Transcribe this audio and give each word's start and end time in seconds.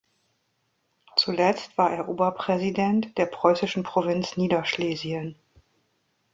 Zuletzt 1.15 1.77
war 1.77 1.91
er 1.91 2.09
Oberpräsident 2.09 3.15
der 3.19 3.27
preußischen 3.27 3.83
Provinz 3.83 4.35
Niederschlesien. 4.35 5.35